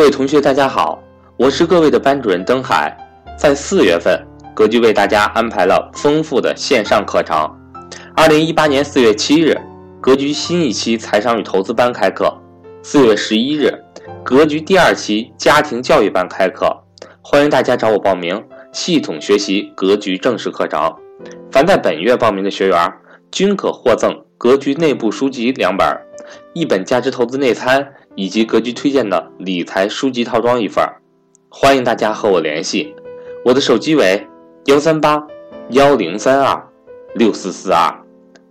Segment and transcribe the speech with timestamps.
[0.00, 0.98] 各位同学，大家好，
[1.36, 2.96] 我是各位的班主任登海。
[3.36, 4.18] 在四月份，
[4.54, 7.36] 格局为大家安排了丰富的线上课程。
[8.16, 9.54] 二零一八年四月七日，
[10.00, 12.32] 格局新一期财商与投资班开课；
[12.82, 13.70] 四月十一日，
[14.24, 16.74] 格局第二期家庭教育班开课。
[17.20, 18.42] 欢迎大家找我报名，
[18.72, 20.96] 系统学习格局正式课程。
[21.52, 22.90] 凡在本月报名的学员，
[23.30, 25.86] 均可获赠格局内部书籍两本，
[26.54, 27.86] 一本价值投资内参。
[28.16, 30.84] 以及格局推荐的理财书籍套装一份，
[31.48, 32.94] 欢迎大家和我联系，
[33.44, 34.26] 我的手机为
[34.66, 35.26] 幺三八
[35.70, 36.68] 幺零三二
[37.14, 37.94] 六四四二，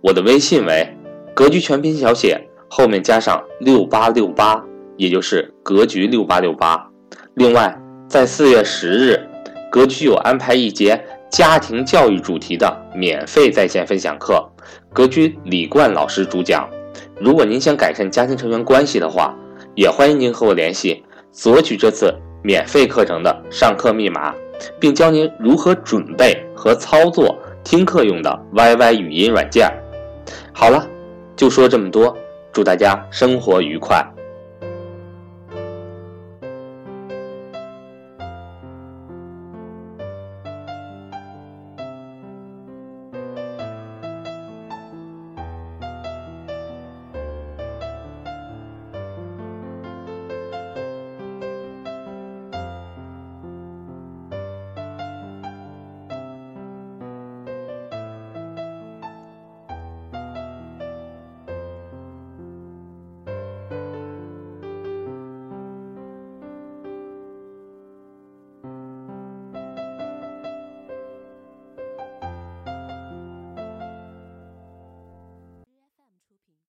[0.00, 0.96] 我的微信为
[1.34, 4.64] 格局全拼小写后面加上六八六八，
[4.96, 6.90] 也就是格局六八六八。
[7.34, 9.20] 另外，在四月十日，
[9.70, 14.44] 格局有安排一节家庭教育主题的免费在线分享课，
[14.92, 16.68] 格局李冠老师主讲。
[17.20, 19.36] 如果您想改善家庭成员关系的话，
[19.80, 24.34] 也欢迎您和我联系，索取这次免费课程的上课密码，
[24.78, 29.72] 并教您如何准备和操作听课用的 YY 语音软件。
[30.52, 30.86] 好了，
[31.34, 32.14] 就说这么多，
[32.52, 34.06] 祝大家生活愉快。